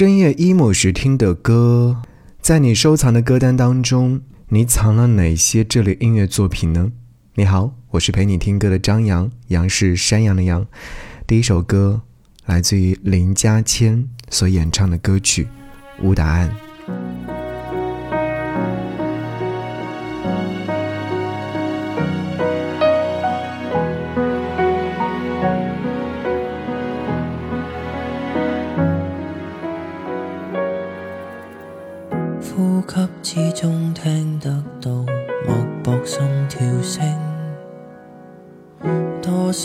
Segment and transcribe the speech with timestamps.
[0.00, 2.00] 深夜 emo 时听的歌，
[2.40, 6.90] 在你收藏的歌单当中，你藏了哪些这类音乐作品呢？
[7.34, 10.66] 你好，我是陪你听歌的张扬，杨是山羊的羊。
[11.26, 12.00] 第一首歌
[12.46, 15.44] 来自于林家谦所演唱的歌曲
[16.02, 16.50] 《无答案》。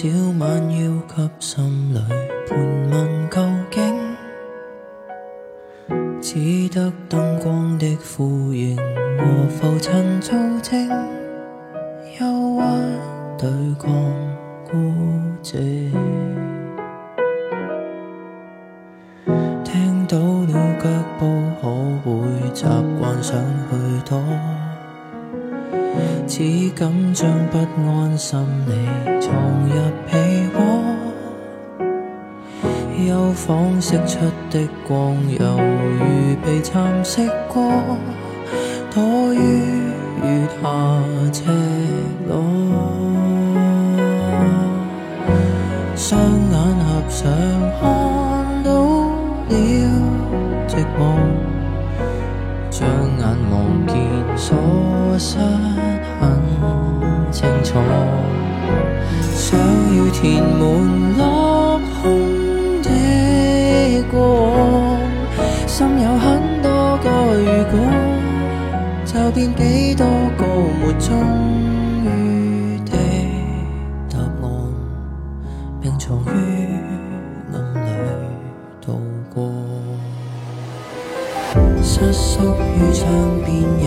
[0.05, 2.00] 小晚要给心里
[2.48, 2.59] 盘
[2.91, 3.41] 问究
[3.72, 3.82] 竟，
[6.22, 10.31] 只得灯光的呼应和浮尘造
[10.62, 10.88] 证，
[12.20, 12.62] 忧郁
[13.36, 13.91] 对抗
[14.70, 14.78] 孤
[15.41, 15.90] 寂。
[19.64, 20.53] 听到了
[20.84, 21.26] 脚步，
[21.59, 21.67] 可
[22.03, 22.64] 会习
[23.00, 23.76] 惯想去
[24.08, 24.22] 躲？
[26.38, 26.44] 只
[26.75, 27.58] 敢将不
[27.89, 28.73] 安心理
[29.22, 29.33] 藏
[29.69, 29.73] 入
[30.11, 30.59] 被窝，
[33.08, 34.19] 幽房释出
[34.52, 37.72] 的光，犹如被蚕食过，
[38.94, 39.39] 躲于
[40.23, 40.67] 月下
[41.31, 41.44] 赤
[42.27, 42.44] 裸，
[45.95, 47.31] 双眼合上
[47.80, 48.75] 看到。
[49.47, 49.53] 了
[50.67, 50.99] 寂寞，
[52.70, 52.89] 将
[53.20, 53.95] 眼望见
[54.36, 54.58] 所
[55.17, 55.38] 失
[60.26, 62.90] 填满落空的。
[64.12, 64.16] 过
[64.50, 64.58] 往，
[65.67, 66.26] 心有很
[66.64, 67.73] 多个如果，
[69.06, 70.04] 就变几多
[70.36, 70.42] 个
[70.82, 71.08] 没终
[72.06, 72.06] 于
[72.86, 72.92] 的。
[74.09, 74.44] 答案，
[75.80, 76.28] 并藏于
[77.54, 77.88] 暗里。
[78.82, 79.00] 度
[79.32, 79.36] 过，
[81.84, 83.06] 瑟缩于窗
[83.45, 83.86] 边一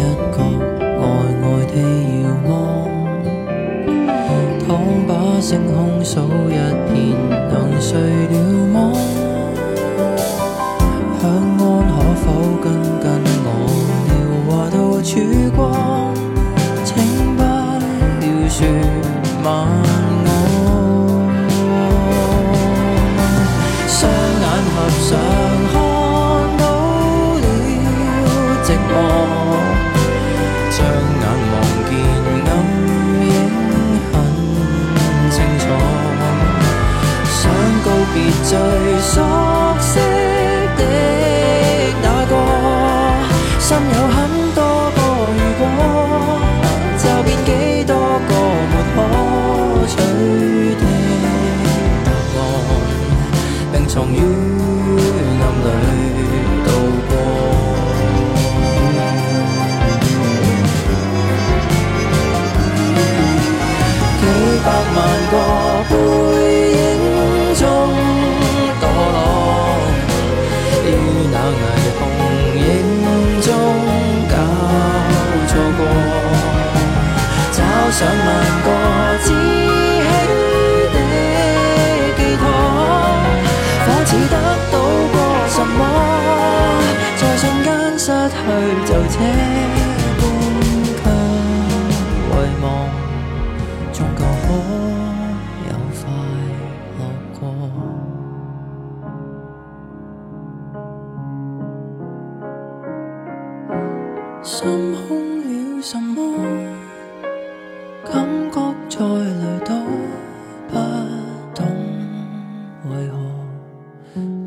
[7.93, 8.28] 能
[104.51, 106.17] 心空了什么？
[108.03, 109.75] 感觉再来都
[110.67, 110.75] 不
[111.55, 111.67] 懂
[112.89, 113.15] 为何，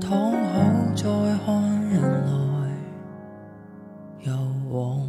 [0.02, 0.36] 躺好
[0.96, 1.04] 再
[1.46, 2.34] 看人来
[4.24, 4.34] 又
[4.72, 5.08] 往。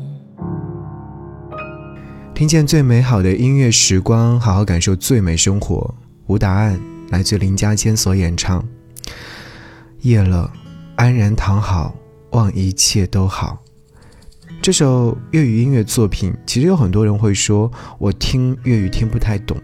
[2.35, 5.95] 听见最美好的音乐时光，好好感受最美生活。
[6.27, 6.79] 无答案，
[7.09, 8.63] 来自林家谦所演唱。
[10.03, 10.53] 夜了，
[10.97, 11.95] 安然躺好，
[12.33, 13.57] 望一切都好。
[14.63, 17.69] 这首粤语音乐作品，其实有很多人会说，
[17.99, 19.61] 我听粤语听不太懂，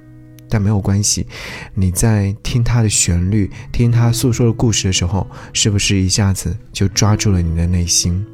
[0.50, 1.24] 但没有关系。
[1.72, 8.26] 你在听它的旋律，听它诉说的故事的时候，是不是一下子就抓住了你的内心？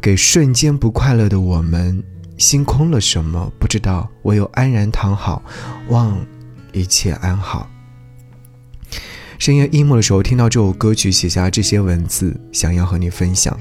[0.00, 2.02] 给瞬间不快乐的我们，
[2.38, 5.42] 心空了什么不知道，唯有安然躺好，
[5.90, 6.18] 望
[6.72, 7.68] 一切安好。
[9.38, 13.54] 深夜 emo 的时候，听到这首歌曲，写下这些文字，想要和你分享。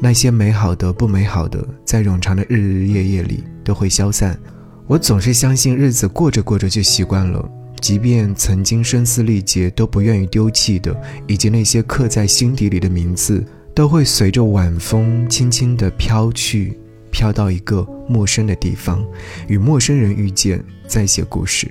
[0.00, 4.38] 那些美好的、不美好的，在冗长的日日夜夜里都会消散。
[4.86, 7.46] 我总是相信日子过着过着就习惯了，
[7.80, 16.78] 即便曾经声嘶力竭都不愿意丢弃的，以及那些刻在心底里的名字，都会随着晚风轻轻地飘去，
[17.10, 19.04] 飘到一个陌生的地方，
[19.48, 21.68] 与陌生人遇见，再写故事。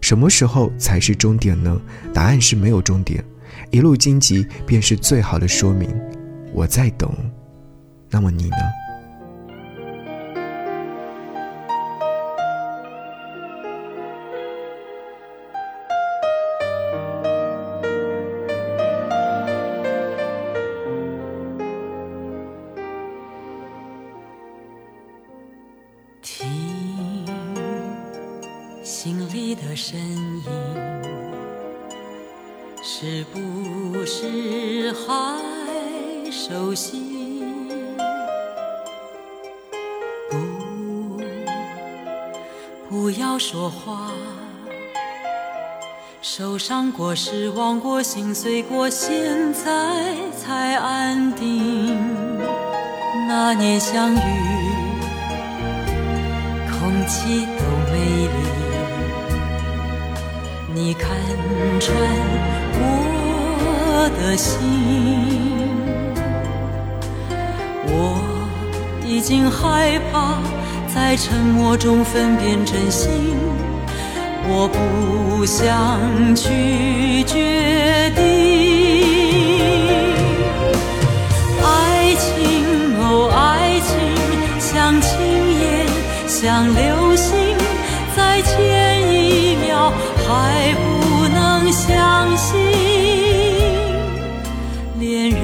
[0.00, 1.80] 什么时候才是终点呢？
[2.14, 3.24] 答案是没有终点，
[3.72, 5.90] 一路荆棘便是最好的说明。
[6.54, 7.12] 我在等，
[8.10, 8.85] 那么你呢？
[48.46, 49.64] 醉，过，现在
[50.38, 51.98] 才安定。
[53.26, 54.20] 那年相遇，
[56.70, 57.98] 空气都美
[58.28, 58.36] 丽。
[60.72, 61.10] 你看
[61.80, 61.92] 穿
[62.78, 64.54] 我的心，
[67.88, 68.22] 我
[69.04, 70.38] 已经害怕
[70.94, 73.10] 在沉默中分辨真心，
[74.48, 78.24] 我不想去决定。
[81.62, 82.34] 爱情
[82.98, 83.90] 哦，爱情
[84.58, 85.10] 像青
[85.60, 85.64] 烟，
[86.26, 87.56] 像流星，
[88.16, 89.92] 在前一秒。
[90.28, 92.58] 还不能相信，
[94.98, 95.40] 恋人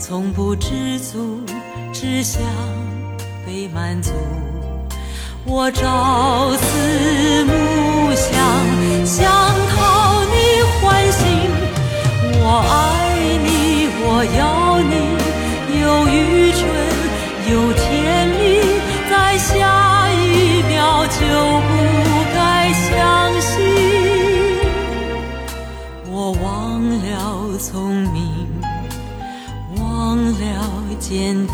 [0.00, 1.40] 从不知足，
[1.92, 2.42] 只想
[3.46, 4.10] 被满足。
[5.48, 8.34] 我朝思暮想，
[9.06, 9.30] 想
[9.68, 10.34] 讨你
[10.80, 10.82] 欢
[11.12, 11.22] 心。
[12.42, 12.74] 我爱
[13.44, 13.46] 你，
[14.02, 14.04] 我
[14.36, 14.92] 要你，
[15.80, 16.60] 有愚蠢，
[17.48, 18.42] 有甜蜜，
[19.08, 21.14] 在下一秒就
[21.62, 21.70] 不
[22.34, 22.90] 该相
[23.40, 23.46] 信。
[26.10, 28.48] 我忘了聪明，
[29.76, 30.42] 忘了
[30.98, 31.45] 坚，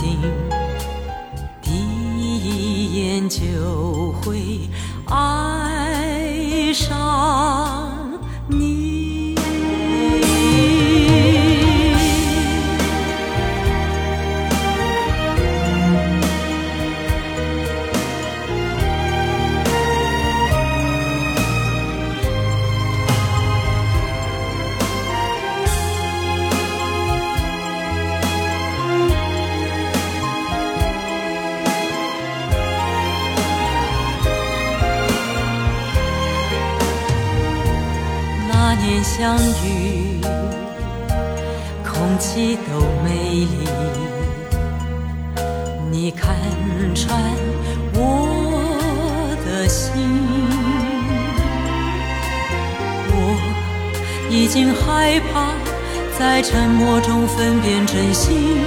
[56.85, 58.59] 默中分辨真心，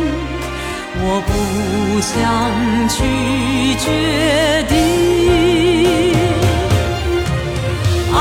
[0.98, 1.32] 我不
[2.00, 2.16] 想
[2.88, 3.04] 去
[3.78, 3.86] 决
[4.70, 4.74] 定。
[8.14, 8.18] 爱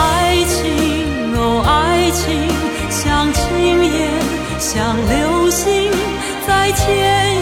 [0.47, 2.25] 情哦，爱情
[2.91, 3.95] 像青烟
[4.59, 5.93] 像流星，
[6.45, 6.83] 在前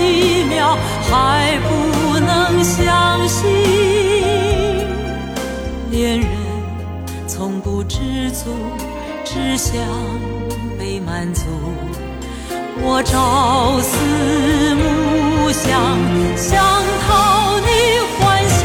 [0.05, 0.77] 一秒
[1.09, 1.71] 还不
[2.21, 3.49] 能相信。
[5.91, 6.29] 恋人
[7.27, 8.51] 从不知足，
[9.25, 9.75] 只想
[10.79, 11.45] 被满足。
[12.85, 13.95] 我朝思
[14.75, 15.71] 暮想，
[16.37, 16.61] 想
[17.07, 17.67] 讨你
[18.19, 18.61] 欢心。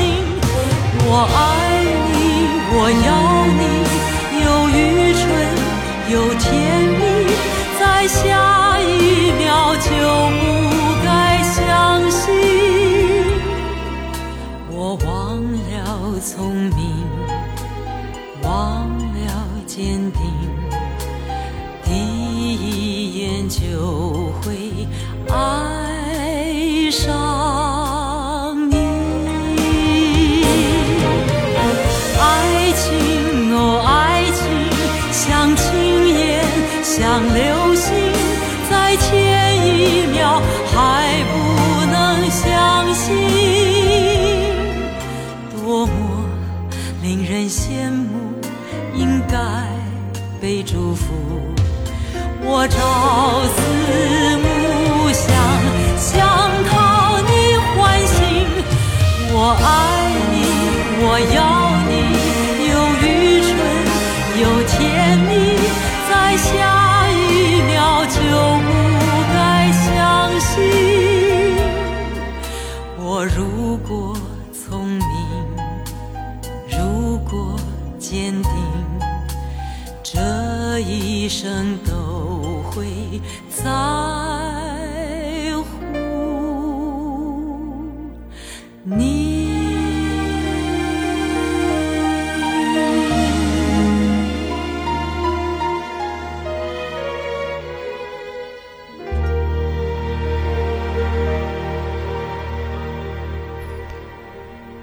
[1.06, 1.38] 我爱
[2.12, 2.18] 你，
[2.74, 3.08] 我要
[3.58, 3.62] 你，
[4.44, 5.22] 有愚蠢，
[6.10, 6.46] 有甜
[6.98, 7.02] 蜜，
[7.80, 9.46] 在下一秒。
[9.78, 10.42] 就不
[11.06, 11.08] 该
[11.44, 11.56] 相
[12.12, 12.26] 信，
[14.72, 15.08] 我忘
[15.54, 17.06] 了聪明，
[18.42, 19.30] 忘了
[19.66, 20.27] 坚定，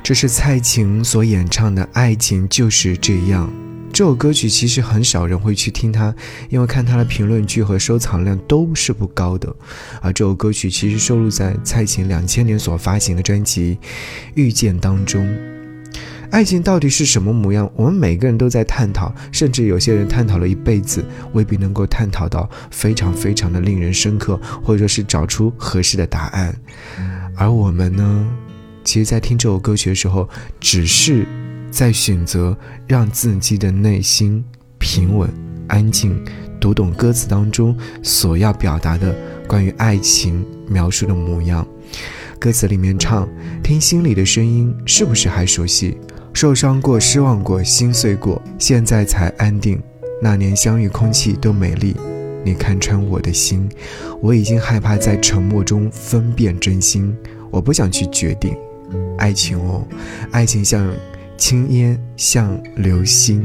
[0.05, 3.49] 这是蔡琴所演唱的《爱情就是这样》。
[3.91, 6.15] 这首歌曲其实很少人会去听它，
[6.51, 9.51] 因为看它的评论区和收藏量都是不高的。
[10.03, 13.79] 而这首歌曲其实收录在蔡琴两千年所发行的专辑
[14.35, 15.27] 《遇见》当中。
[16.31, 17.73] 爱情到底是什么模样？
[17.75, 26.55] 我们每个人都在探讨，甚至有些人探讨了一辈子，未必能够探讨到非常非常的令人深刻，或者说是找出合适的答案。
[27.37, 28.29] 而我们呢？
[28.85, 30.29] 其实，在听这首歌曲的时候，
[30.61, 31.27] 只是
[31.71, 34.45] 在选择让自己的内心
[34.79, 35.29] 平稳、
[35.67, 36.23] 安静，
[36.61, 39.17] 读懂歌词当中所要表达的
[39.49, 41.67] 关于爱情描述的模样。
[42.39, 43.27] 歌词里面唱
[43.65, 45.97] ：“听心里的声音，是不是还熟悉？
[46.35, 49.83] 受伤过、失望过、心碎过，现在才安定。
[50.21, 51.97] 那年相遇，空气都美丽。
[52.45, 53.67] 你看穿我的心，
[54.21, 57.17] 我已经害怕在沉默中分辨真心。
[57.51, 58.55] 我不想去决定。”
[59.19, 59.87] 爱情哦，
[60.31, 60.93] 爱情像
[61.37, 63.45] 青烟，像流星。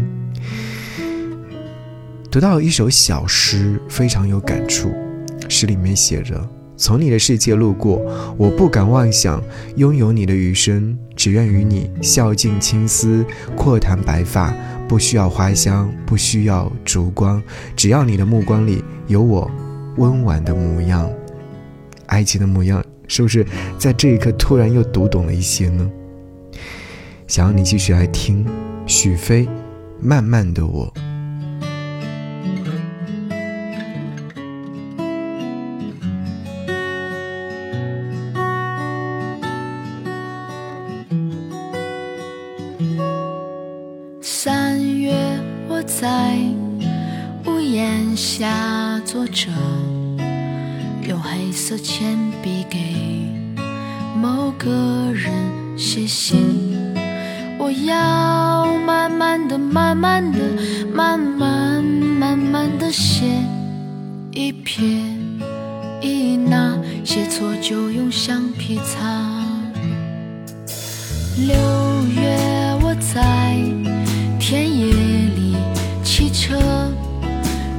[2.32, 4.92] 读到一首小诗，非常有感触。
[5.48, 8.00] 诗里面写着：“从你的世界路过，
[8.38, 9.42] 我不敢妄想
[9.78, 14.54] 拥有你的余生，只愿与你笑尽青丝，阔谈白发。
[14.88, 17.42] 不需要花香，不需要烛光，
[17.76, 19.50] 只要你的目光里有我
[19.98, 21.10] 温婉的模样，
[22.08, 23.46] 爱情的模样。”是不是
[23.78, 25.92] 在这一刻突然又读懂了一些呢？
[27.28, 28.46] 想要你继续来听
[28.88, 29.46] 许飞
[30.02, 30.92] 《慢慢的我》。
[66.02, 69.08] 一捺，写错就用橡皮擦。
[71.38, 71.56] 六
[72.14, 72.38] 月
[72.82, 73.56] 我在
[74.40, 75.56] 田野里
[76.04, 76.58] 骑车，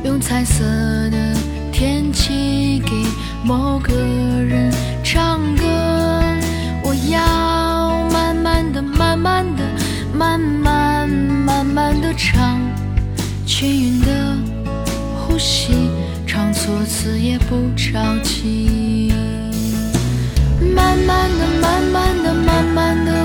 [0.05, 0.65] 用彩色
[1.11, 1.37] 的
[1.73, 2.91] 天气给。
[3.43, 4.71] 某个人
[5.03, 5.65] 唱歌，
[6.85, 9.65] 我要慢慢的、慢慢的、
[10.15, 12.61] 慢慢、慢慢的唱，
[13.47, 14.37] 均匀的
[15.17, 15.73] 呼吸，
[16.71, 19.13] 多次也不着急。
[20.73, 23.20] 慢慢的、慢慢的、慢慢的，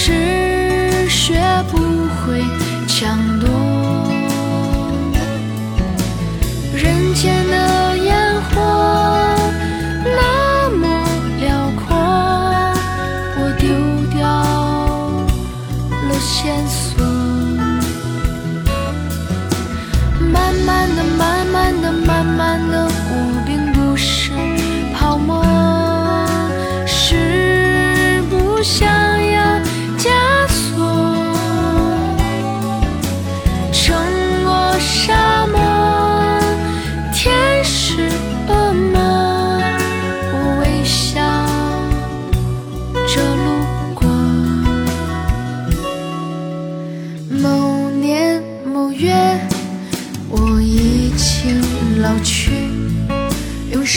[0.00, 1.34] 是学
[1.72, 1.87] 不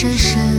[0.02, 0.51] 深深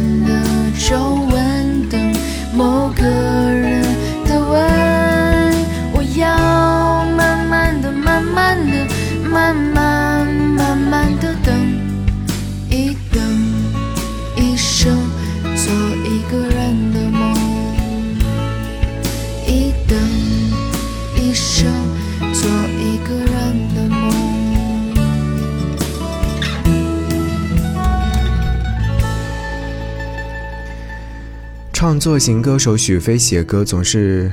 [32.04, 34.30] 作型歌手许飞写歌总是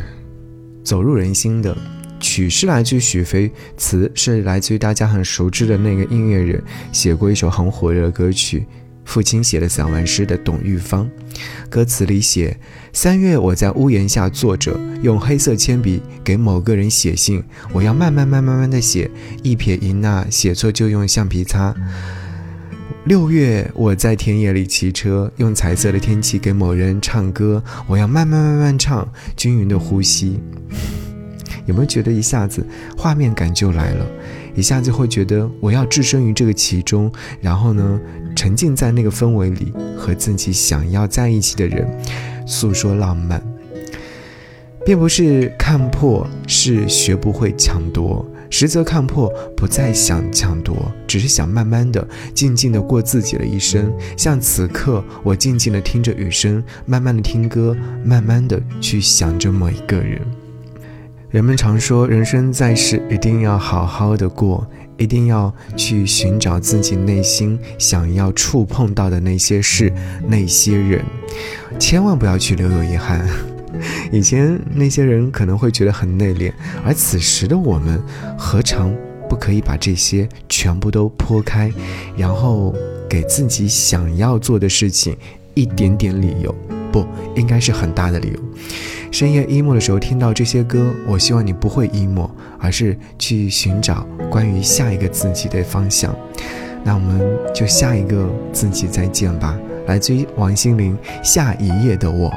[0.83, 1.77] 走入人心的，
[2.19, 6.61] 曲是来自于许飞，词是来自于大家很熟知的那个音乐人，
[6.91, 8.67] 写过一首很火热的歌曲。
[9.05, 11.09] 父亲写的散文诗的董玉芳，
[11.69, 12.59] 歌词里写：
[12.93, 17.41] 三月我在屋檐下坐着，用黑色铅笔给某个人写信，
[17.73, 19.09] 我要慢慢慢慢慢的写，
[19.45, 21.73] 一撇一捺，写错就用橡皮擦。
[23.07, 27.63] 六月，我在田野里骑车，用彩色的天气给某人唱歌。
[27.87, 30.39] 我要慢慢慢慢唱，均匀的呼吸。
[31.65, 32.65] 有没有觉得一下子
[32.99, 34.07] 画面感就来了？
[34.55, 37.99] 一下子会觉得我要置身于这个其中，然后呢，
[38.37, 41.89] 沉浸在那个氛围里，和自己想要在一起的人
[42.47, 43.43] 诉说浪漫，
[44.85, 48.27] 并不是看破，是学不会抢夺。
[48.51, 53.91] 实则看破，不再想抢夺，只是想慢慢的、静静的过自己的一生。
[54.17, 60.21] 像此刻，我静静的听着雨声，慢慢的听歌，慢慢的去想着某一个人。
[61.31, 69.93] 人们常说，人生在世一定要好好的过，一定要去寻找自己内心想要触碰到的那些事、
[70.27, 71.05] 那些人，
[71.79, 73.25] 千万不要去留有遗憾。
[74.13, 76.53] 以前那些人可能会觉得很内敛，
[76.85, 78.03] 而此时的我们，
[78.37, 78.95] 何尝
[79.29, 81.73] 不可以把这些全部都剖开，
[82.17, 82.75] 然后
[83.09, 85.17] 给自己想要做的事情
[85.55, 86.55] 一点点理由？
[86.93, 88.41] 不应该是很大的理由。
[89.13, 96.15] 深夜 emo 的时候听到这些歌，我希望你不会 emo，而是去寻找关于下一个自己的方向。
[96.83, 97.21] 那我们
[97.55, 99.57] 就下一个自己再见吧。
[99.87, 102.29] 来自于王心凌《下一页的我》。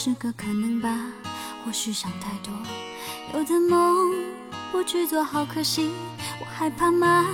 [0.00, 0.96] 是个可能吧？
[1.64, 2.52] 或许想太多，
[3.34, 4.14] 有的梦
[4.70, 5.90] 不去做好可惜，
[6.38, 7.26] 我害怕吗？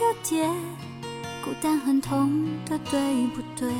[0.00, 0.48] 有点
[1.44, 3.72] 孤单，很痛的，对不对？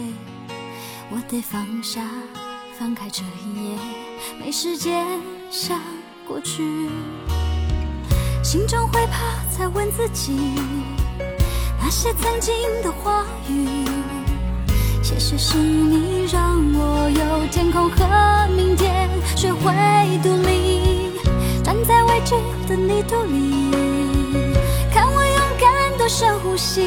[1.08, 2.04] 我得放下，
[2.76, 3.78] 翻开这一页，
[4.40, 5.06] 没时间
[5.48, 5.80] 想
[6.26, 6.90] 过去。
[8.42, 10.32] 心中会怕，才问自己
[11.80, 12.52] 那些曾经
[12.82, 13.93] 的话语。
[15.14, 19.72] 也许是你让我有天空和明天，学会
[20.24, 21.12] 独立，
[21.62, 22.34] 站在未知
[22.68, 23.70] 的泥土里，
[24.92, 26.82] 看我勇敢的深呼吸。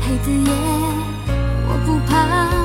[0.00, 0.52] 黑的夜
[1.66, 2.63] 我不怕，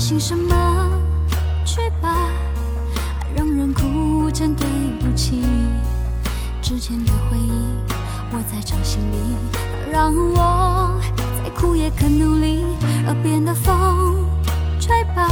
[0.00, 0.56] 心什么？
[1.62, 2.08] 去吧，
[3.20, 4.66] 爱让人哭成对
[4.98, 5.44] 不起。
[6.62, 7.52] 之前的回忆，
[8.32, 9.36] 我在掌心里，
[9.92, 10.98] 让我
[11.44, 12.64] 再苦也肯努力。
[13.04, 14.24] 耳边的风，
[14.80, 15.28] 吹吧，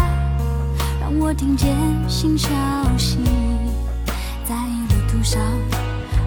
[1.00, 1.74] 让我听见
[2.06, 2.50] 新消
[2.98, 3.16] 息。
[4.44, 4.54] 在
[4.90, 5.40] 旅途上，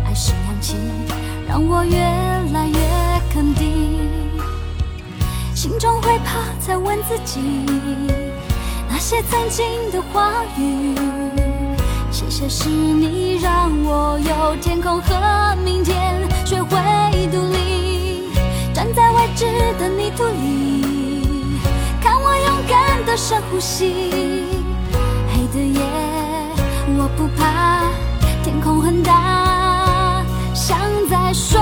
[0.04, 0.78] 爱是氧气，
[1.48, 2.00] 让我越
[2.52, 2.80] 来越
[3.32, 4.10] 肯定。
[5.54, 7.40] 心中会怕，才问自己
[9.02, 10.96] 些曾经的话语。
[12.12, 16.78] 谢谢谢是你让我有天空和明天，学会
[17.32, 18.30] 独立，
[18.74, 19.46] 站在未知
[19.80, 21.58] 的泥土里，
[22.02, 24.46] 看我勇敢的深呼吸。
[25.34, 25.82] 黑的夜，
[26.98, 27.86] 我不怕，
[28.44, 30.78] 天空很大，像
[31.10, 31.60] 在说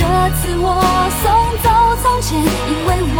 [0.00, 0.80] 这次我
[1.20, 1.28] 送
[1.62, 1.68] 走
[2.02, 3.18] 从前，因为我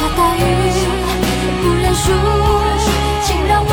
[0.00, 0.40] 下大雨
[1.62, 2.10] 不认输，
[3.22, 3.70] 请让我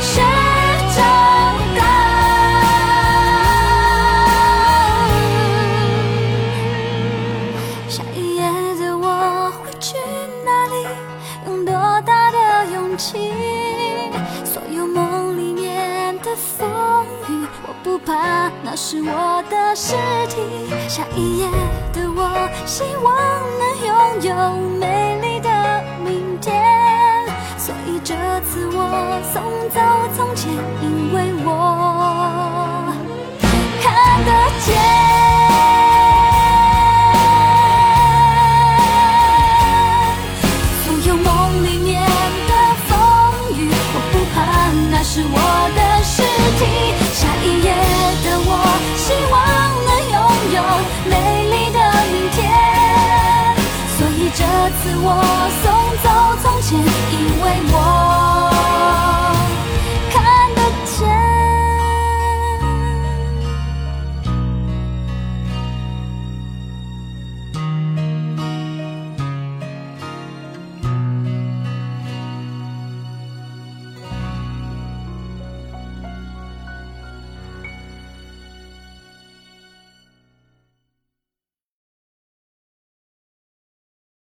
[0.00, 0.20] 学
[0.96, 1.00] 长
[1.76, 1.80] 大。
[7.88, 8.42] 下一页
[8.80, 9.94] 的我会去
[10.44, 10.74] 哪里？
[11.46, 13.30] 用多大的勇气？
[14.44, 15.52] 所有梦里？
[15.52, 16.68] 面的风
[17.28, 19.94] 雨，我不怕，那是我的尸
[20.28, 20.40] 体。
[20.88, 21.46] 下一页
[21.92, 22.28] 的我，
[22.72, 23.14] 希望
[23.58, 25.50] 能拥有美丽的
[26.02, 26.56] 明天。
[27.58, 28.14] 所以这
[28.46, 29.78] 次我送走
[30.16, 31.50] 从前，因为我
[54.82, 55.14] 次我
[55.62, 55.70] 送
[56.02, 56.08] 走
[56.42, 57.91] 从前，因为我。